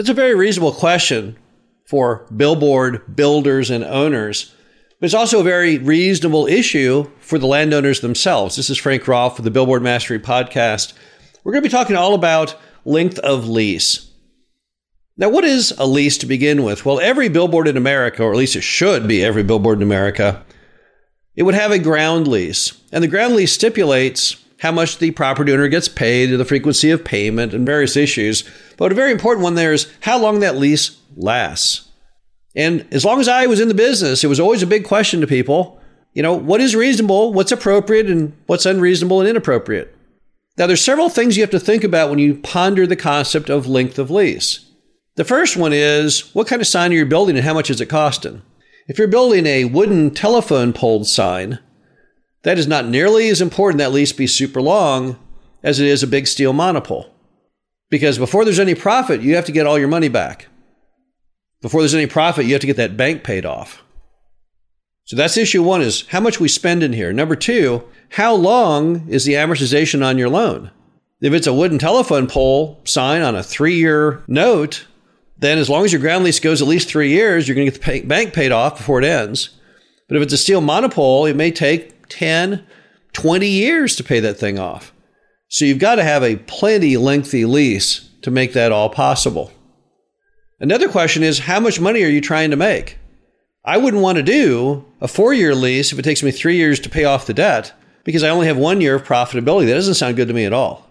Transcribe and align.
That's 0.00 0.08
a 0.08 0.14
very 0.14 0.34
reasonable 0.34 0.72
question 0.72 1.36
for 1.84 2.26
billboard 2.34 3.14
builders 3.14 3.68
and 3.68 3.84
owners. 3.84 4.54
But 4.98 5.04
it's 5.04 5.14
also 5.14 5.40
a 5.40 5.44
very 5.44 5.76
reasonable 5.76 6.46
issue 6.46 7.10
for 7.18 7.38
the 7.38 7.46
landowners 7.46 8.00
themselves. 8.00 8.56
This 8.56 8.70
is 8.70 8.78
Frank 8.78 9.06
Rolfe 9.06 9.36
with 9.36 9.44
the 9.44 9.50
Billboard 9.50 9.82
Mastery 9.82 10.18
Podcast. 10.18 10.94
We're 11.44 11.52
going 11.52 11.62
to 11.62 11.68
be 11.68 11.70
talking 11.70 11.96
all 11.96 12.14
about 12.14 12.56
length 12.86 13.18
of 13.18 13.46
lease. 13.46 14.10
Now, 15.18 15.28
what 15.28 15.44
is 15.44 15.74
a 15.76 15.84
lease 15.84 16.16
to 16.16 16.26
begin 16.26 16.62
with? 16.62 16.86
Well, 16.86 16.98
every 16.98 17.28
billboard 17.28 17.68
in 17.68 17.76
America, 17.76 18.22
or 18.22 18.32
at 18.32 18.38
least 18.38 18.56
it 18.56 18.62
should 18.62 19.06
be 19.06 19.22
every 19.22 19.42
billboard 19.42 19.80
in 19.80 19.82
America, 19.82 20.46
it 21.36 21.42
would 21.42 21.52
have 21.52 21.72
a 21.72 21.78
ground 21.78 22.26
lease. 22.26 22.72
And 22.90 23.04
the 23.04 23.08
ground 23.08 23.34
lease 23.34 23.52
stipulates 23.52 24.42
how 24.60 24.70
much 24.70 24.98
the 24.98 25.10
property 25.10 25.52
owner 25.52 25.68
gets 25.68 25.88
paid, 25.88 26.26
the 26.26 26.44
frequency 26.44 26.90
of 26.90 27.04
payment, 27.04 27.54
and 27.54 27.66
various 27.66 27.96
issues. 27.96 28.48
But 28.76 28.92
a 28.92 28.94
very 28.94 29.10
important 29.10 29.42
one 29.42 29.54
there 29.54 29.72
is 29.72 29.90
how 30.00 30.18
long 30.18 30.40
that 30.40 30.56
lease 30.56 30.98
lasts. 31.16 31.88
And 32.54 32.86
as 32.90 33.04
long 33.04 33.20
as 33.20 33.28
I 33.28 33.46
was 33.46 33.60
in 33.60 33.68
the 33.68 33.74
business, 33.74 34.22
it 34.22 34.28
was 34.28 34.40
always 34.40 34.62
a 34.62 34.66
big 34.66 34.84
question 34.84 35.20
to 35.20 35.26
people. 35.26 35.80
You 36.12 36.22
know, 36.22 36.34
what 36.34 36.60
is 36.60 36.74
reasonable, 36.74 37.32
what's 37.32 37.52
appropriate, 37.52 38.10
and 38.10 38.36
what's 38.46 38.66
unreasonable 38.66 39.20
and 39.20 39.28
inappropriate? 39.28 39.94
Now, 40.58 40.66
there's 40.66 40.84
several 40.84 41.08
things 41.08 41.36
you 41.36 41.42
have 41.42 41.50
to 41.50 41.60
think 41.60 41.84
about 41.84 42.10
when 42.10 42.18
you 42.18 42.34
ponder 42.34 42.86
the 42.86 42.96
concept 42.96 43.48
of 43.48 43.66
length 43.66 43.98
of 43.98 44.10
lease. 44.10 44.66
The 45.16 45.24
first 45.24 45.56
one 45.56 45.72
is 45.72 46.34
what 46.34 46.48
kind 46.48 46.60
of 46.60 46.68
sign 46.68 46.92
are 46.92 46.96
you 46.96 47.06
building 47.06 47.36
and 47.36 47.44
how 47.44 47.54
much 47.54 47.70
is 47.70 47.80
it 47.80 47.86
costing? 47.86 48.42
If 48.88 48.98
you're 48.98 49.08
building 49.08 49.46
a 49.46 49.64
wooden 49.64 50.10
telephone 50.10 50.72
pole 50.72 51.04
sign, 51.04 51.60
that 52.42 52.58
is 52.58 52.66
not 52.66 52.86
nearly 52.86 53.28
as 53.28 53.40
important 53.40 53.78
that 53.78 53.92
lease 53.92 54.12
be 54.12 54.26
super 54.26 54.62
long 54.62 55.18
as 55.62 55.78
it 55.78 55.86
is 55.86 56.02
a 56.02 56.06
big 56.06 56.26
steel 56.26 56.52
monopole. 56.52 57.12
Because 57.90 58.18
before 58.18 58.44
there's 58.44 58.60
any 58.60 58.74
profit, 58.74 59.20
you 59.20 59.34
have 59.34 59.44
to 59.46 59.52
get 59.52 59.66
all 59.66 59.78
your 59.78 59.88
money 59.88 60.08
back. 60.08 60.46
Before 61.60 61.80
there's 61.82 61.94
any 61.94 62.06
profit, 62.06 62.46
you 62.46 62.52
have 62.52 62.60
to 62.60 62.66
get 62.66 62.76
that 62.76 62.96
bank 62.96 63.24
paid 63.24 63.44
off. 63.44 63.82
So 65.04 65.16
that's 65.16 65.36
issue 65.36 65.62
one 65.62 65.82
is 65.82 66.06
how 66.08 66.20
much 66.20 66.38
we 66.38 66.48
spend 66.48 66.82
in 66.82 66.92
here. 66.92 67.12
Number 67.12 67.34
two, 67.34 67.82
how 68.10 68.34
long 68.34 69.08
is 69.08 69.24
the 69.24 69.34
amortization 69.34 70.04
on 70.04 70.18
your 70.18 70.28
loan? 70.28 70.70
If 71.20 71.32
it's 71.34 71.46
a 71.48 71.52
wooden 71.52 71.78
telephone 71.78 72.26
pole 72.28 72.80
sign 72.84 73.20
on 73.20 73.36
a 73.36 73.42
three 73.42 73.74
year 73.74 74.22
note, 74.26 74.86
then 75.36 75.58
as 75.58 75.68
long 75.68 75.84
as 75.84 75.92
your 75.92 76.00
ground 76.00 76.24
lease 76.24 76.40
goes 76.40 76.62
at 76.62 76.68
least 76.68 76.88
three 76.88 77.10
years, 77.10 77.46
you're 77.48 77.54
going 77.54 77.66
to 77.66 77.72
get 77.72 77.80
the 77.80 77.84
pay- 77.84 78.02
bank 78.02 78.32
paid 78.32 78.52
off 78.52 78.76
before 78.76 79.00
it 79.00 79.04
ends. 79.04 79.58
But 80.06 80.16
if 80.16 80.22
it's 80.22 80.32
a 80.32 80.38
steel 80.38 80.60
monopole, 80.60 81.26
it 81.26 81.36
may 81.36 81.50
take 81.50 81.99
10, 82.10 82.66
20 83.12 83.46
years 83.48 83.96
to 83.96 84.04
pay 84.04 84.20
that 84.20 84.38
thing 84.38 84.58
off. 84.58 84.92
So 85.48 85.64
you've 85.64 85.78
got 85.78 85.96
to 85.96 86.04
have 86.04 86.22
a 86.22 86.36
plenty 86.36 86.96
lengthy 86.96 87.44
lease 87.44 88.08
to 88.22 88.30
make 88.30 88.52
that 88.52 88.72
all 88.72 88.90
possible. 88.90 89.50
Another 90.60 90.88
question 90.88 91.22
is 91.22 91.40
how 91.40 91.58
much 91.58 91.80
money 91.80 92.02
are 92.02 92.08
you 92.08 92.20
trying 92.20 92.50
to 92.50 92.56
make? 92.56 92.98
I 93.64 93.76
wouldn't 93.76 94.02
want 94.02 94.16
to 94.16 94.22
do 94.22 94.84
a 95.00 95.08
four 95.08 95.34
year 95.34 95.54
lease 95.54 95.92
if 95.92 95.98
it 95.98 96.02
takes 96.02 96.22
me 96.22 96.30
three 96.30 96.56
years 96.56 96.80
to 96.80 96.90
pay 96.90 97.04
off 97.04 97.26
the 97.26 97.34
debt 97.34 97.72
because 98.04 98.22
I 98.22 98.28
only 98.28 98.46
have 98.46 98.56
one 98.56 98.80
year 98.80 98.94
of 98.94 99.04
profitability. 99.04 99.66
That 99.66 99.74
doesn't 99.74 99.94
sound 99.94 100.16
good 100.16 100.28
to 100.28 100.34
me 100.34 100.44
at 100.44 100.52
all. 100.52 100.86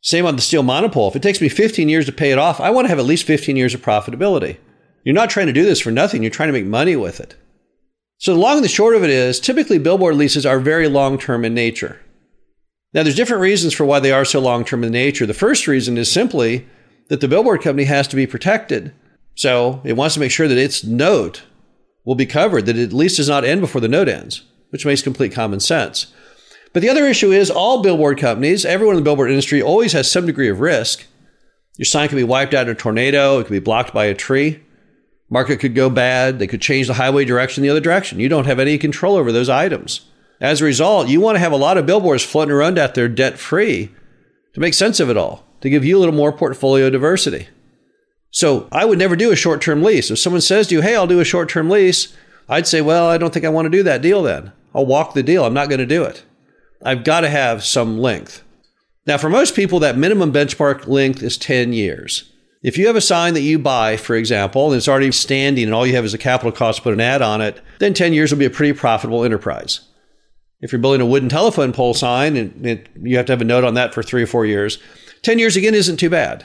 Same 0.00 0.26
on 0.26 0.36
the 0.36 0.42
steel 0.42 0.62
monopole. 0.62 1.08
If 1.08 1.16
it 1.16 1.22
takes 1.22 1.40
me 1.40 1.48
15 1.48 1.88
years 1.88 2.06
to 2.06 2.12
pay 2.12 2.32
it 2.32 2.38
off, 2.38 2.60
I 2.60 2.70
want 2.70 2.86
to 2.86 2.88
have 2.88 2.98
at 2.98 3.04
least 3.04 3.24
15 3.24 3.56
years 3.56 3.74
of 3.74 3.82
profitability. 3.82 4.58
You're 5.04 5.14
not 5.14 5.30
trying 5.30 5.46
to 5.46 5.52
do 5.52 5.64
this 5.64 5.80
for 5.80 5.90
nothing, 5.90 6.22
you're 6.22 6.30
trying 6.30 6.48
to 6.48 6.52
make 6.52 6.66
money 6.66 6.96
with 6.96 7.20
it. 7.20 7.36
So 8.22 8.34
the 8.34 8.38
long 8.38 8.58
and 8.58 8.64
the 8.64 8.68
short 8.68 8.94
of 8.94 9.02
it 9.02 9.10
is 9.10 9.40
typically 9.40 9.78
billboard 9.78 10.14
leases 10.14 10.46
are 10.46 10.60
very 10.60 10.86
long 10.86 11.18
term 11.18 11.44
in 11.44 11.54
nature. 11.54 11.98
Now 12.94 13.02
there's 13.02 13.16
different 13.16 13.40
reasons 13.40 13.74
for 13.74 13.84
why 13.84 13.98
they 13.98 14.12
are 14.12 14.24
so 14.24 14.38
long 14.38 14.64
term 14.64 14.84
in 14.84 14.92
nature. 14.92 15.26
The 15.26 15.34
first 15.34 15.66
reason 15.66 15.98
is 15.98 16.08
simply 16.08 16.68
that 17.08 17.20
the 17.20 17.26
billboard 17.26 17.62
company 17.62 17.82
has 17.86 18.06
to 18.06 18.14
be 18.14 18.28
protected. 18.28 18.94
So 19.34 19.80
it 19.82 19.94
wants 19.94 20.14
to 20.14 20.20
make 20.20 20.30
sure 20.30 20.46
that 20.46 20.56
its 20.56 20.84
note 20.84 21.42
will 22.04 22.14
be 22.14 22.24
covered, 22.24 22.66
that 22.66 22.78
it 22.78 22.84
at 22.84 22.92
least 22.92 23.16
does 23.16 23.28
not 23.28 23.44
end 23.44 23.60
before 23.60 23.80
the 23.80 23.88
note 23.88 24.08
ends, 24.08 24.44
which 24.70 24.86
makes 24.86 25.02
complete 25.02 25.32
common 25.32 25.58
sense. 25.58 26.06
But 26.72 26.82
the 26.82 26.90
other 26.90 27.06
issue 27.06 27.32
is 27.32 27.50
all 27.50 27.82
billboard 27.82 28.20
companies, 28.20 28.64
everyone 28.64 28.94
in 28.94 29.02
the 29.02 29.04
billboard 29.04 29.30
industry 29.30 29.60
always 29.60 29.94
has 29.94 30.08
some 30.08 30.26
degree 30.26 30.48
of 30.48 30.60
risk. 30.60 31.06
Your 31.76 31.86
sign 31.86 32.08
can 32.08 32.18
be 32.18 32.22
wiped 32.22 32.54
out 32.54 32.68
in 32.68 32.72
a 32.72 32.76
tornado, 32.76 33.40
it 33.40 33.46
could 33.46 33.52
be 33.52 33.58
blocked 33.58 33.92
by 33.92 34.04
a 34.04 34.14
tree. 34.14 34.62
Market 35.32 35.60
could 35.60 35.74
go 35.74 35.88
bad. 35.88 36.38
They 36.38 36.46
could 36.46 36.60
change 36.60 36.88
the 36.88 36.92
highway 36.92 37.24
direction 37.24 37.62
the 37.62 37.70
other 37.70 37.80
direction. 37.80 38.20
You 38.20 38.28
don't 38.28 38.44
have 38.44 38.58
any 38.58 38.76
control 38.76 39.16
over 39.16 39.32
those 39.32 39.48
items. 39.48 40.02
As 40.42 40.60
a 40.60 40.66
result, 40.66 41.08
you 41.08 41.22
want 41.22 41.36
to 41.36 41.40
have 41.40 41.52
a 41.52 41.56
lot 41.56 41.78
of 41.78 41.86
billboards 41.86 42.22
floating 42.22 42.52
around 42.52 42.78
out 42.78 42.94
there 42.94 43.08
debt 43.08 43.38
free 43.38 43.90
to 44.52 44.60
make 44.60 44.74
sense 44.74 45.00
of 45.00 45.08
it 45.08 45.16
all, 45.16 45.42
to 45.62 45.70
give 45.70 45.86
you 45.86 45.96
a 45.96 46.00
little 46.00 46.14
more 46.14 46.32
portfolio 46.32 46.90
diversity. 46.90 47.48
So 48.30 48.68
I 48.70 48.84
would 48.84 48.98
never 48.98 49.16
do 49.16 49.32
a 49.32 49.36
short 49.36 49.62
term 49.62 49.82
lease. 49.82 50.10
If 50.10 50.18
someone 50.18 50.42
says 50.42 50.66
to 50.66 50.74
you, 50.74 50.82
hey, 50.82 50.94
I'll 50.94 51.06
do 51.06 51.20
a 51.20 51.24
short 51.24 51.48
term 51.48 51.70
lease, 51.70 52.14
I'd 52.46 52.66
say, 52.66 52.82
well, 52.82 53.08
I 53.08 53.16
don't 53.16 53.32
think 53.32 53.46
I 53.46 53.48
want 53.48 53.64
to 53.64 53.70
do 53.70 53.82
that 53.84 54.02
deal 54.02 54.22
then. 54.22 54.52
I'll 54.74 54.84
walk 54.84 55.14
the 55.14 55.22
deal. 55.22 55.46
I'm 55.46 55.54
not 55.54 55.70
going 55.70 55.78
to 55.78 55.86
do 55.86 56.04
it. 56.04 56.24
I've 56.84 57.04
got 57.04 57.22
to 57.22 57.30
have 57.30 57.64
some 57.64 57.98
length. 57.98 58.42
Now, 59.06 59.16
for 59.16 59.30
most 59.30 59.56
people, 59.56 59.80
that 59.80 59.96
minimum 59.96 60.30
benchmark 60.30 60.86
length 60.86 61.22
is 61.22 61.38
10 61.38 61.72
years. 61.72 62.31
If 62.62 62.78
you 62.78 62.86
have 62.86 62.96
a 62.96 63.00
sign 63.00 63.34
that 63.34 63.40
you 63.40 63.58
buy, 63.58 63.96
for 63.96 64.14
example, 64.14 64.68
and 64.68 64.76
it's 64.76 64.86
already 64.86 65.10
standing 65.10 65.64
and 65.64 65.74
all 65.74 65.86
you 65.86 65.96
have 65.96 66.04
is 66.04 66.14
a 66.14 66.18
capital 66.18 66.52
cost 66.52 66.78
to 66.78 66.82
put 66.82 66.92
an 66.92 67.00
ad 67.00 67.20
on 67.20 67.40
it, 67.40 67.60
then 67.80 67.92
10 67.92 68.12
years 68.12 68.30
will 68.30 68.38
be 68.38 68.44
a 68.44 68.50
pretty 68.50 68.72
profitable 68.72 69.24
enterprise. 69.24 69.80
If 70.60 70.70
you're 70.70 70.80
building 70.80 71.00
a 71.00 71.06
wooden 71.06 71.28
telephone 71.28 71.72
pole 71.72 71.92
sign 71.92 72.36
and 72.36 72.64
it, 72.64 72.88
you 73.02 73.16
have 73.16 73.26
to 73.26 73.32
have 73.32 73.40
a 73.40 73.44
note 73.44 73.64
on 73.64 73.74
that 73.74 73.92
for 73.92 74.02
three 74.02 74.22
or 74.22 74.28
four 74.28 74.46
years, 74.46 74.78
10 75.22 75.40
years 75.40 75.56
again 75.56 75.74
isn't 75.74 75.96
too 75.96 76.10
bad. 76.10 76.44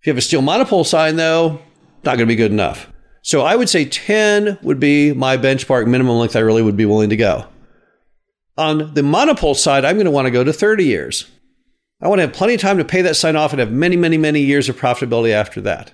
If 0.00 0.06
you 0.06 0.10
have 0.10 0.18
a 0.18 0.22
steel 0.22 0.42
monopole 0.42 0.84
sign, 0.84 1.16
though, 1.16 1.62
not 2.04 2.16
going 2.16 2.20
to 2.20 2.26
be 2.26 2.36
good 2.36 2.52
enough. 2.52 2.92
So 3.22 3.40
I 3.40 3.56
would 3.56 3.70
say 3.70 3.86
10 3.86 4.58
would 4.62 4.78
be 4.78 5.14
my 5.14 5.38
benchmark 5.38 5.86
minimum 5.86 6.18
length 6.18 6.36
I 6.36 6.40
really 6.40 6.62
would 6.62 6.76
be 6.76 6.84
willing 6.84 7.10
to 7.10 7.16
go. 7.16 7.46
On 8.58 8.92
the 8.94 9.02
monopole 9.02 9.54
side, 9.54 9.84
I'm 9.84 9.96
going 9.96 10.04
to 10.04 10.10
want 10.10 10.26
to 10.26 10.30
go 10.30 10.44
to 10.44 10.52
30 10.52 10.84
years. 10.84 11.30
I 12.00 12.08
want 12.08 12.18
to 12.18 12.26
have 12.26 12.34
plenty 12.34 12.54
of 12.54 12.60
time 12.60 12.78
to 12.78 12.84
pay 12.84 13.02
that 13.02 13.16
sign 13.16 13.36
off 13.36 13.52
and 13.52 13.60
have 13.60 13.72
many, 13.72 13.96
many, 13.96 14.18
many 14.18 14.40
years 14.40 14.68
of 14.68 14.78
profitability 14.78 15.30
after 15.30 15.60
that. 15.62 15.92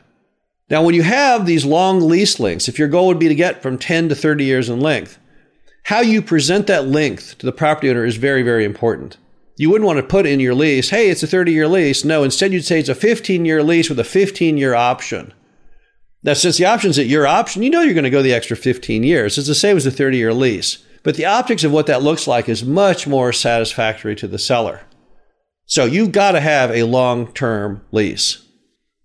Now, 0.69 0.83
when 0.83 0.95
you 0.95 1.03
have 1.03 1.47
these 1.47 1.65
long 1.65 2.01
lease 2.01 2.41
lengths, 2.41 2.69
if 2.69 2.79
your 2.79 2.89
goal 2.89 3.07
would 3.09 3.19
be 3.19 3.29
to 3.29 3.35
get 3.35 3.63
from 3.63 3.79
10 3.79 4.09
to 4.09 4.15
30 4.15 4.45
years 4.45 4.69
in 4.69 4.81
length, 4.81 5.19
how 5.85 6.01
you 6.01 6.23
present 6.23 6.67
that 6.67 6.87
length 6.87 7.39
to 7.39 7.47
the 7.47 7.53
property 7.53 7.91
owner 7.91 8.05
is 8.05 8.17
very, 8.17 8.43
very 8.43 8.65
important. 8.65 9.17
You 9.57 9.71
wouldn't 9.71 9.87
want 9.87 9.99
to 9.99 10.03
put 10.03 10.27
in 10.27 10.41
your 10.41 10.55
lease, 10.55 10.91
hey, 10.91 11.11
it's 11.11 11.23
a 11.23 11.27
30 11.27 11.53
year 11.53 11.69
lease. 11.69 12.05
No, 12.05 12.25
instead 12.25 12.53
you'd 12.53 12.65
say 12.65 12.81
it's 12.81 12.89
a 12.89 12.95
15 12.95 13.45
year 13.45 13.63
lease 13.63 13.89
with 13.89 13.99
a 13.99 14.05
15 14.05 14.57
year 14.57 14.75
option. 14.75 15.33
Now, 16.25 16.35
since 16.35 16.57
the 16.57 16.67
option's 16.67 16.99
at 16.99 17.07
your 17.07 17.27
option, 17.27 17.63
you 17.63 17.71
know 17.71 17.83
you're 17.83 17.95
going 17.95 18.05
to 18.05 18.11
go 18.11 18.23
the 18.23 18.33
extra 18.33 18.57
15 18.57 19.03
years. 19.03 19.39
It's 19.39 19.49
the 19.49 19.55
same 19.55 19.77
as 19.77 19.87
a 19.87 19.91
30 19.91 20.17
year 20.17 20.33
lease. 20.33 20.79
But 21.03 21.17
the 21.17 21.27
optics 21.27 21.65
of 21.65 21.73
what 21.73 21.87
that 21.87 22.03
looks 22.03 22.27
like 22.27 22.49
is 22.49 22.65
much 22.65 23.07
more 23.07 23.33
satisfactory 23.33 24.15
to 24.17 24.29
the 24.29 24.39
seller. 24.39 24.83
So 25.73 25.87
you've 25.87 26.13
got 26.13 26.33
to 26.33 26.41
have 26.41 26.71
a 26.71 26.83
long 26.83 27.33
term 27.33 27.81
lease. 27.93 28.47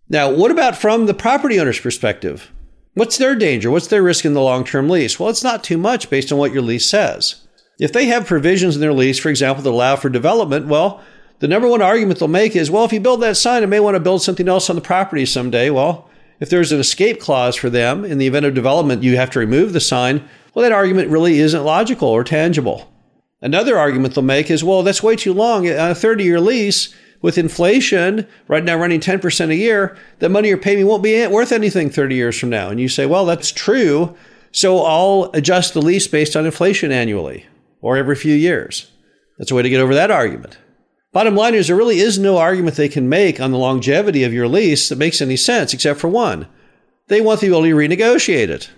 Now, 0.09 0.29
what 0.29 0.51
about 0.51 0.75
from 0.75 1.05
the 1.05 1.13
property 1.13 1.61
owner's 1.61 1.79
perspective? 1.79 2.51
What's 2.93 3.17
their 3.17 3.35
danger? 3.35 3.71
What's 3.71 3.87
their 3.87 4.03
risk 4.03 4.25
in 4.25 4.33
the 4.33 4.41
long 4.41 4.65
term 4.65 4.89
lease? 4.89 5.17
Well, 5.17 5.29
it's 5.29 5.45
not 5.45 5.63
too 5.63 5.77
much 5.77 6.09
based 6.09 6.29
on 6.29 6.37
what 6.37 6.51
your 6.51 6.61
lease 6.61 6.85
says. 6.85 7.47
If 7.79 7.93
they 7.93 8.07
have 8.07 8.27
provisions 8.27 8.75
in 8.75 8.81
their 8.81 8.91
lease, 8.91 9.17
for 9.17 9.29
example, 9.29 9.63
that 9.63 9.69
allow 9.69 9.95
for 9.95 10.09
development, 10.09 10.67
well, 10.67 11.01
the 11.39 11.47
number 11.47 11.69
one 11.69 11.81
argument 11.81 12.19
they'll 12.19 12.27
make 12.27 12.53
is, 12.53 12.69
well, 12.69 12.83
if 12.83 12.91
you 12.91 12.99
build 12.99 13.21
that 13.21 13.37
sign, 13.37 13.63
I 13.63 13.67
may 13.67 13.79
want 13.79 13.95
to 13.95 14.01
build 14.01 14.21
something 14.21 14.49
else 14.49 14.69
on 14.69 14.75
the 14.75 14.81
property 14.81 15.25
someday. 15.25 15.69
Well, 15.69 16.09
if 16.41 16.49
there's 16.49 16.73
an 16.73 16.81
escape 16.81 17.21
clause 17.21 17.55
for 17.55 17.69
them 17.69 18.03
in 18.03 18.17
the 18.17 18.27
event 18.27 18.45
of 18.45 18.53
development, 18.53 19.03
you 19.03 19.15
have 19.15 19.29
to 19.29 19.39
remove 19.39 19.71
the 19.71 19.79
sign. 19.79 20.27
Well, 20.53 20.63
that 20.63 20.73
argument 20.73 21.11
really 21.11 21.39
isn't 21.39 21.63
logical 21.63 22.09
or 22.09 22.25
tangible. 22.25 22.91
Another 23.41 23.77
argument 23.77 24.15
they'll 24.15 24.23
make 24.23 24.49
is, 24.49 24.63
well, 24.63 24.83
that's 24.83 25.03
way 25.03 25.15
too 25.15 25.33
long. 25.33 25.67
On 25.67 25.91
a 25.91 25.95
30 25.95 26.23
year 26.23 26.39
lease, 26.39 26.93
with 27.21 27.37
inflation 27.37 28.27
right 28.47 28.63
now 28.63 28.77
running 28.77 28.99
10% 28.99 29.49
a 29.49 29.55
year, 29.55 29.97
the 30.19 30.29
money 30.29 30.49
you're 30.49 30.57
paying 30.57 30.77
me 30.77 30.83
won't 30.83 31.03
be 31.03 31.25
worth 31.27 31.51
anything 31.51 31.89
30 31.89 32.15
years 32.15 32.39
from 32.39 32.49
now. 32.49 32.69
And 32.69 32.79
you 32.79 32.89
say, 32.89 33.05
well, 33.05 33.25
that's 33.25 33.51
true. 33.51 34.15
So 34.51 34.83
I'll 34.83 35.29
adjust 35.33 35.73
the 35.73 35.81
lease 35.81 36.07
based 36.07 36.35
on 36.35 36.45
inflation 36.45 36.91
annually 36.91 37.45
or 37.81 37.97
every 37.97 38.15
few 38.15 38.35
years. 38.35 38.91
That's 39.37 39.51
a 39.51 39.55
way 39.55 39.61
to 39.61 39.69
get 39.69 39.81
over 39.81 39.93
that 39.93 40.11
argument. 40.11 40.57
Bottom 41.13 41.35
line 41.35 41.55
is, 41.55 41.67
there 41.67 41.75
really 41.75 41.99
is 41.99 42.19
no 42.19 42.37
argument 42.37 42.75
they 42.75 42.89
can 42.89 43.09
make 43.09 43.39
on 43.39 43.51
the 43.51 43.57
longevity 43.57 44.23
of 44.23 44.33
your 44.33 44.47
lease 44.47 44.89
that 44.89 44.97
makes 44.97 45.21
any 45.21 45.37
sense, 45.37 45.73
except 45.73 45.99
for 45.99 46.09
one. 46.09 46.47
They 47.07 47.21
want 47.21 47.39
the 47.39 47.47
ability 47.47 47.69
to 47.69 47.75
renegotiate 47.75 48.49
it. 48.49 48.69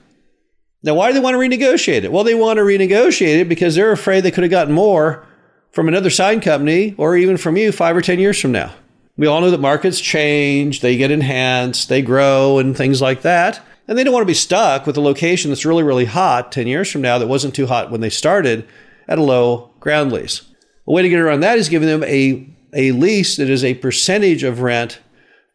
Now, 0.81 0.96
why 0.96 1.08
do 1.08 1.14
they 1.14 1.20
want 1.20 1.34
to 1.36 1.40
renegotiate 1.40 2.04
it? 2.04 2.12
Well, 2.12 2.24
they 2.24 2.36
want 2.36 2.58
to 2.58 2.64
renegotiate 2.64 3.42
it 3.42 3.50
because 3.50 3.76
they're 3.76 3.92
afraid 3.92 4.22
they 4.22 4.31
could 4.31 4.44
have 4.44 4.52
gotten 4.52 4.74
more 4.74 5.26
from 5.72 5.88
another 5.88 6.10
sign 6.10 6.40
company 6.40 6.96
or 6.98 7.18
even 7.18 7.38
from 7.38 7.58
you 7.58 7.72
five 7.72 7.96
or 7.96 8.02
10 8.02 8.20
years 8.20 8.40
from 8.40 8.52
now. 8.52 8.74
We 9.18 9.28
all 9.28 9.42
know 9.42 9.52
that 9.52 9.60
markets 9.60 10.00
change, 10.00 10.80
they 10.80 10.96
get 10.96 11.12
enhanced, 11.12 11.90
they 11.90 12.02
grow, 12.02 12.58
and 12.60 12.76
things 12.76 13.02
like 13.02 13.24
that. 13.24 13.62
And 13.86 13.98
they 13.98 14.04
don't 14.06 14.14
want 14.14 14.22
to 14.22 14.28
be 14.28 14.34
stuck 14.34 14.88
with 14.88 14.96
a 14.96 15.02
location 15.02 15.52
that's 15.52 15.66
really, 15.66 15.84
really 15.84 16.06
hot 16.06 16.54
10 16.54 16.68
years 16.68 16.90
from 16.90 17.02
now 17.02 17.18
that 17.18 17.28
wasn't 17.28 17.56
too 17.56 17.68
hot 17.68 17.92
when 17.92 18.00
they 18.00 18.10
started 18.10 18.66
at 19.10 19.18
a 19.18 19.24
low 19.24 19.72
ground 19.81 20.14
lease. 20.14 20.44
A 20.88 20.94
way 20.94 21.02
to 21.02 21.10
get 21.10 21.20
around 21.20 21.42
that 21.42 21.58
is 21.58 21.68
giving 21.68 21.90
them 21.90 22.04
a, 22.04 22.48
a 22.74 22.94
lease 22.94 23.36
that 23.36 23.50
is 23.50 23.66
a 23.66 23.74
percentage 23.74 24.44
of 24.44 24.62
rent 24.62 25.00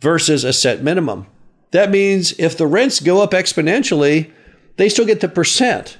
versus 0.01 0.45
a 0.45 0.53
set 0.53 0.83
minimum. 0.83 1.27
That 1.71 1.91
means 1.91 2.39
if 2.39 2.59
the 2.59 2.67
rents 2.67 3.01
go 3.01 3.23
up 3.23 3.31
exponentially, 3.31 4.31
they 4.77 4.89
still 4.89 5.07
get 5.07 5.21
the 5.21 5.29
percent. 5.29 5.99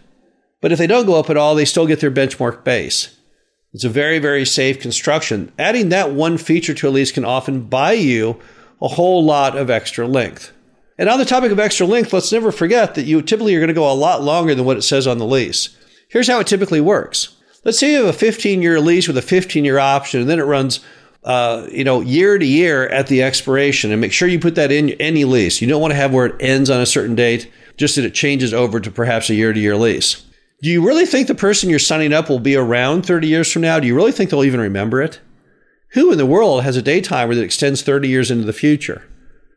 But 0.61 0.73
if 0.73 0.79
they 0.79 0.87
don't 0.87 1.07
go 1.07 1.19
up 1.19 1.31
at 1.31 1.37
all, 1.37 1.55
they 1.55 1.65
still 1.65 1.87
get 1.87 2.01
their 2.01 2.11
benchmark 2.11 2.65
base. 2.65 3.17
It's 3.73 3.85
a 3.85 3.89
very, 3.89 4.19
very 4.19 4.45
safe 4.45 4.81
construction. 4.81 5.53
Adding 5.59 5.89
that 5.89 6.13
one 6.13 6.39
feature 6.39 6.75
to 6.75 6.89
a 6.89 6.91
lease 6.91 7.13
can 7.13 7.25
often 7.25 7.63
buy 7.63 7.93
you 7.93 8.41
a 8.81 8.89
whole 8.89 9.25
lot 9.25 9.57
of 9.57 9.69
extra 9.69 10.07
length. 10.07 10.53
And 10.97 11.09
on 11.09 11.19
the 11.19 11.25
topic 11.25 11.51
of 11.51 11.59
extra 11.59 11.87
length, 11.87 12.13
let's 12.13 12.31
never 12.31 12.53
forget 12.53 12.95
that 12.95 13.07
you 13.07 13.21
typically 13.21 13.55
are 13.57 13.59
going 13.59 13.69
to 13.69 13.75
go 13.75 13.91
a 13.91 13.95
lot 13.95 14.23
longer 14.23 14.55
than 14.55 14.65
what 14.65 14.77
it 14.77 14.83
says 14.83 15.07
on 15.07 15.19
the 15.19 15.27
lease. 15.27 15.77
Here's 16.09 16.29
how 16.29 16.39
it 16.39 16.47
typically 16.47 16.81
works. 16.81 17.37
Let's 17.65 17.79
say 17.79 17.93
you 17.93 18.05
have 18.05 18.15
a 18.15 18.19
15 18.19 18.63
year 18.63 18.81
lease 18.81 19.09
with 19.09 19.19
a 19.19 19.23
15 19.23 19.65
year 19.65 19.79
option, 19.79 20.21
and 20.21 20.31
then 20.31 20.39
it 20.39 20.45
runs, 20.45 20.81
uh, 21.25 21.67
you 21.71 21.85
know, 21.85 22.01
year 22.01 22.39
to 22.39 22.47
year 22.47 22.87
at 22.89 23.07
the 23.07 23.23
expiration. 23.23 23.91
And 23.91 24.01
make 24.01 24.13
sure 24.13 24.29
you 24.29 24.39
put 24.39 24.55
that 24.57 24.71
in 24.71 24.91
any 25.01 25.25
lease. 25.25 25.61
You 25.61 25.69
don't 25.69 25.81
want 25.81 25.93
to 25.93 25.97
have 25.97 26.13
where 26.13 26.27
it 26.27 26.37
ends 26.41 26.71
on 26.71 26.81
a 26.81 26.87
certain 26.87 27.15
date, 27.15 27.51
just 27.77 27.97
that 27.97 28.05
it 28.05 28.15
changes 28.15 28.53
over 28.53 28.79
to 28.81 28.91
perhaps 28.91 29.31
a 29.31 29.35
year 29.35 29.53
to 29.53 29.61
year 29.61 29.77
lease. 29.77 30.25
Do 30.63 30.71
you 30.71 30.87
really 30.87 31.07
think 31.07 31.27
the 31.27 31.35
person 31.35 31.69
you're 31.69 31.79
signing 31.79 32.13
up 32.13 32.29
will 32.29 32.39
be 32.39 32.57
around 32.57 33.05
30 33.05 33.27
years 33.27 33.51
from 33.51 33.63
now? 33.63 33.81
Do 33.81 33.87
you 33.87 33.95
really 33.95 34.13
think 34.13 34.31
they'll 34.31 34.45
even 34.45 34.61
remember 34.61 35.03
it? 35.03 35.21
Who 35.93 36.11
in 36.11 36.19
the 36.19 36.27
world 36.27 36.63
has 36.63 36.77
a 36.77 36.83
day 36.83 37.01
timer 37.01 37.35
that 37.35 37.43
extends 37.43 37.83
30 37.83 38.09
years 38.09 38.31
into 38.31 38.45
the 38.45 38.53
future? 38.53 39.03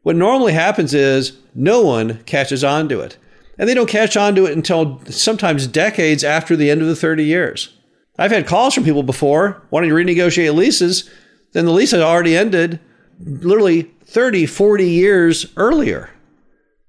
What 0.03 0.15
normally 0.15 0.53
happens 0.53 0.93
is 0.93 1.37
no 1.53 1.81
one 1.81 2.23
catches 2.23 2.63
on 2.63 2.87
to 2.89 3.01
it. 3.01 3.17
And 3.57 3.67
they 3.67 3.73
don't 3.73 3.89
catch 3.89 4.15
on 4.15 4.35
to 4.35 4.45
it 4.45 4.53
until 4.53 5.01
sometimes 5.05 5.65
decades 5.65 6.23
after 6.23 6.55
the 6.55 6.69
end 6.69 6.81
of 6.81 6.87
the 6.87 6.95
30 6.95 7.23
years. 7.23 7.73
I've 8.19 8.31
had 8.31 8.47
calls 8.47 8.73
from 8.73 8.83
people 8.83 9.03
before 9.03 9.61
wanting 9.71 9.89
to 9.89 9.95
renegotiate 9.95 10.53
leases, 10.53 11.09
then 11.57 11.65
the 11.65 11.71
lease 11.71 11.89
had 11.89 12.01
already 12.01 12.37
ended 12.37 12.79
literally 13.19 13.91
30, 14.05 14.45
40 14.45 14.87
years 14.87 15.51
earlier. 15.57 16.11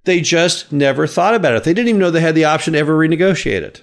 They 0.05 0.21
just 0.21 0.71
never 0.71 1.07
thought 1.07 1.35
about 1.35 1.55
it. 1.55 1.65
They 1.65 1.73
didn't 1.73 1.89
even 1.89 2.01
know 2.01 2.11
they 2.11 2.21
had 2.21 2.35
the 2.35 2.45
option 2.45 2.75
to 2.75 2.79
ever 2.79 2.93
renegotiate 2.93 3.63
it. 3.63 3.81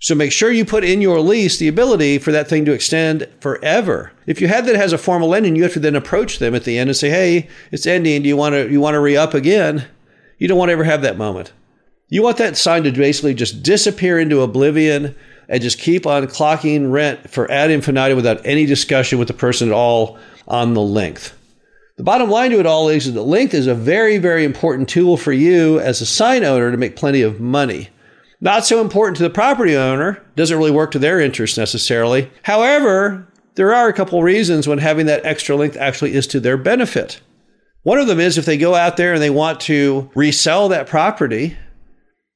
So 0.00 0.14
make 0.14 0.32
sure 0.32 0.50
you 0.50 0.64
put 0.64 0.82
in 0.82 1.02
your 1.02 1.20
lease 1.20 1.58
the 1.58 1.68
ability 1.68 2.18
for 2.18 2.32
that 2.32 2.48
thing 2.48 2.64
to 2.64 2.72
extend 2.72 3.28
forever. 3.40 4.12
If 4.26 4.40
you 4.40 4.48
had 4.48 4.64
that 4.64 4.76
has 4.76 4.94
a 4.94 4.98
formal 4.98 5.34
ending, 5.34 5.56
you 5.56 5.62
have 5.62 5.74
to 5.74 5.80
then 5.80 5.94
approach 5.94 6.38
them 6.38 6.54
at 6.54 6.64
the 6.64 6.78
end 6.78 6.88
and 6.88 6.96
say, 6.96 7.10
"Hey, 7.10 7.48
it's 7.70 7.86
ending. 7.86 8.22
Do 8.22 8.28
you 8.28 8.36
want 8.36 8.54
to 8.54 8.70
you 8.70 8.80
want 8.80 8.94
to 8.94 9.00
re 9.00 9.16
up 9.16 9.34
again?" 9.34 9.84
You 10.38 10.48
don't 10.48 10.58
want 10.58 10.70
to 10.70 10.74
ever 10.74 10.84
have 10.84 11.02
that 11.02 11.18
moment. 11.18 11.52
You 12.08 12.22
want 12.22 12.38
that 12.38 12.56
sign 12.56 12.82
to 12.84 12.92
basically 12.92 13.34
just 13.34 13.62
disappear 13.62 14.18
into 14.18 14.40
oblivion 14.40 15.14
and 15.48 15.62
just 15.62 15.78
keep 15.78 16.06
on 16.06 16.26
clocking 16.26 16.90
rent 16.90 17.30
for 17.30 17.50
ad 17.50 17.70
infinitum 17.70 18.16
without 18.16 18.44
any 18.44 18.66
discussion 18.66 19.18
with 19.18 19.28
the 19.28 19.34
person 19.34 19.68
at 19.68 19.74
all 19.74 20.18
on 20.46 20.74
the 20.74 20.80
length. 20.80 21.36
The 21.96 22.02
bottom 22.02 22.28
line 22.28 22.50
to 22.50 22.58
it 22.58 22.66
all 22.66 22.88
is 22.88 23.12
that 23.12 23.22
length 23.22 23.54
is 23.54 23.68
a 23.68 23.74
very, 23.74 24.18
very 24.18 24.44
important 24.44 24.88
tool 24.88 25.16
for 25.16 25.32
you 25.32 25.78
as 25.78 26.00
a 26.00 26.06
sign 26.06 26.42
owner 26.42 26.70
to 26.70 26.76
make 26.76 26.96
plenty 26.96 27.22
of 27.22 27.40
money. 27.40 27.90
Not 28.40 28.66
so 28.66 28.80
important 28.80 29.16
to 29.18 29.22
the 29.22 29.30
property 29.30 29.76
owner, 29.76 30.20
doesn't 30.34 30.58
really 30.58 30.72
work 30.72 30.90
to 30.90 30.98
their 30.98 31.20
interest 31.20 31.56
necessarily. 31.56 32.30
However, 32.42 33.28
there 33.54 33.72
are 33.72 33.88
a 33.88 33.92
couple 33.92 34.22
reasons 34.22 34.66
when 34.66 34.78
having 34.78 35.06
that 35.06 35.24
extra 35.24 35.54
length 35.54 35.76
actually 35.76 36.14
is 36.14 36.26
to 36.28 36.40
their 36.40 36.56
benefit. 36.56 37.20
One 37.84 37.98
of 37.98 38.08
them 38.08 38.18
is 38.18 38.36
if 38.36 38.44
they 38.44 38.56
go 38.56 38.74
out 38.74 38.96
there 38.96 39.12
and 39.12 39.22
they 39.22 39.30
want 39.30 39.60
to 39.60 40.10
resell 40.14 40.68
that 40.70 40.88
property, 40.88 41.56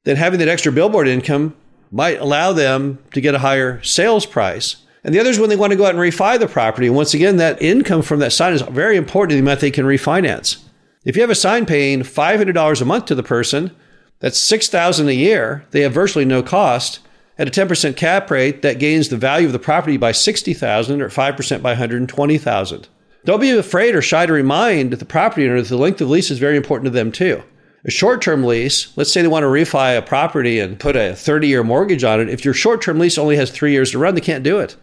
then 0.04 0.16
having 0.16 0.38
that 0.38 0.48
extra 0.48 0.70
billboard 0.70 1.08
income 1.08 1.56
might 1.90 2.20
allow 2.20 2.52
them 2.52 2.98
to 3.12 3.20
get 3.20 3.34
a 3.34 3.38
higher 3.38 3.82
sales 3.82 4.26
price. 4.26 4.76
And 5.04 5.14
the 5.14 5.20
other 5.20 5.30
is 5.30 5.38
when 5.38 5.48
they 5.48 5.56
want 5.56 5.70
to 5.70 5.76
go 5.76 5.86
out 5.86 5.94
and 5.94 5.98
refi 5.98 6.38
the 6.38 6.48
property. 6.48 6.86
And 6.86 6.96
once 6.96 7.14
again, 7.14 7.36
that 7.36 7.62
income 7.62 8.02
from 8.02 8.18
that 8.20 8.32
sign 8.32 8.52
is 8.52 8.62
very 8.62 8.96
important 8.96 9.30
to 9.30 9.36
the 9.36 9.42
amount 9.42 9.60
they 9.60 9.70
can 9.70 9.86
refinance. 9.86 10.58
If 11.04 11.16
you 11.16 11.22
have 11.22 11.30
a 11.30 11.34
sign 11.34 11.64
paying 11.64 12.00
$500 12.00 12.82
a 12.82 12.84
month 12.84 13.06
to 13.06 13.14
the 13.14 13.22
person, 13.22 13.74
that's 14.20 14.38
$6,000 14.38 15.06
a 15.06 15.14
year. 15.14 15.64
They 15.70 15.82
have 15.82 15.92
virtually 15.92 16.24
no 16.24 16.42
cost. 16.42 17.00
At 17.38 17.46
a 17.46 17.50
10% 17.52 17.96
cap 17.96 18.30
rate, 18.30 18.62
that 18.62 18.80
gains 18.80 19.08
the 19.08 19.16
value 19.16 19.46
of 19.46 19.52
the 19.52 19.60
property 19.60 19.96
by 19.96 20.10
60,000 20.10 21.00
or 21.00 21.08
5% 21.08 21.62
by 21.62 21.70
120,000. 21.70 22.88
Don't 23.24 23.40
be 23.40 23.50
afraid 23.50 23.94
or 23.94 24.02
shy 24.02 24.26
to 24.26 24.32
remind 24.32 24.92
the 24.94 25.04
property 25.04 25.46
owner 25.46 25.62
that 25.62 25.68
the 25.68 25.76
length 25.76 26.00
of 26.00 26.10
lease 26.10 26.30
is 26.30 26.38
very 26.38 26.56
important 26.56 26.86
to 26.86 26.90
them 26.90 27.12
too. 27.12 27.42
A 27.88 27.90
short 27.90 28.20
term 28.20 28.44
lease, 28.44 28.94
let's 28.98 29.10
say 29.10 29.22
they 29.22 29.28
want 29.28 29.44
to 29.44 29.48
refi 29.48 29.96
a 29.96 30.02
property 30.02 30.60
and 30.60 30.78
put 30.78 30.94
a 30.94 31.16
30 31.16 31.48
year 31.48 31.64
mortgage 31.64 32.04
on 32.04 32.20
it. 32.20 32.28
If 32.28 32.44
your 32.44 32.52
short 32.52 32.82
term 32.82 32.98
lease 32.98 33.16
only 33.16 33.36
has 33.36 33.50
three 33.50 33.72
years 33.72 33.92
to 33.92 33.98
run, 33.98 34.14
they 34.14 34.20
can't 34.20 34.44
do 34.44 34.58
it. 34.58 34.76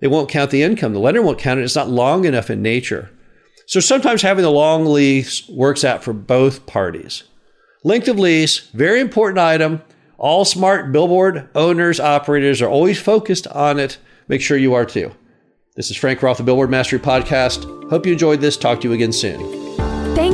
They 0.00 0.08
won't 0.08 0.28
count 0.28 0.50
the 0.50 0.64
income. 0.64 0.92
The 0.92 0.98
lender 0.98 1.22
won't 1.22 1.38
count 1.38 1.60
it. 1.60 1.62
It's 1.62 1.76
not 1.76 1.88
long 1.88 2.24
enough 2.24 2.50
in 2.50 2.60
nature. 2.60 3.08
So 3.66 3.78
sometimes 3.78 4.22
having 4.22 4.42
the 4.42 4.50
long 4.50 4.84
lease 4.84 5.48
works 5.48 5.84
out 5.84 6.02
for 6.02 6.12
both 6.12 6.66
parties. 6.66 7.22
Length 7.84 8.08
of 8.08 8.18
lease, 8.18 8.58
very 8.74 8.98
important 8.98 9.38
item. 9.38 9.82
All 10.18 10.44
smart 10.44 10.90
billboard 10.90 11.48
owners, 11.54 12.00
operators 12.00 12.60
are 12.60 12.68
always 12.68 13.00
focused 13.00 13.46
on 13.46 13.78
it. 13.78 13.98
Make 14.26 14.42
sure 14.42 14.56
you 14.56 14.74
are 14.74 14.84
too. 14.84 15.12
This 15.76 15.88
is 15.88 15.96
Frank 15.96 16.20
Rolfe, 16.20 16.38
the 16.38 16.42
Billboard 16.42 16.68
Mastery 16.68 16.98
Podcast. 16.98 17.90
Hope 17.90 18.06
you 18.06 18.12
enjoyed 18.12 18.40
this. 18.40 18.56
Talk 18.56 18.80
to 18.80 18.88
you 18.88 18.94
again 18.94 19.12
soon. 19.12 19.59